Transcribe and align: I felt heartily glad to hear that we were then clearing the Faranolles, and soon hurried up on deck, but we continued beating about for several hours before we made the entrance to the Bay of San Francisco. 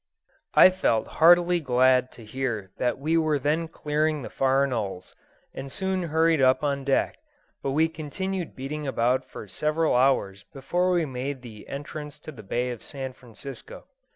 I 0.55 0.71
felt 0.71 1.05
heartily 1.21 1.59
glad 1.59 2.11
to 2.13 2.25
hear 2.25 2.71
that 2.77 2.97
we 2.97 3.17
were 3.19 3.37
then 3.37 3.67
clearing 3.67 4.23
the 4.23 4.31
Faranolles, 4.31 5.13
and 5.53 5.71
soon 5.71 6.01
hurried 6.01 6.41
up 6.41 6.63
on 6.63 6.83
deck, 6.83 7.19
but 7.61 7.73
we 7.73 7.87
continued 7.87 8.55
beating 8.55 8.87
about 8.87 9.23
for 9.29 9.47
several 9.47 9.93
hours 9.95 10.43
before 10.53 10.89
we 10.89 11.05
made 11.05 11.43
the 11.43 11.67
entrance 11.67 12.17
to 12.21 12.31
the 12.31 12.41
Bay 12.41 12.71
of 12.71 12.81
San 12.81 13.13
Francisco. 13.13 13.85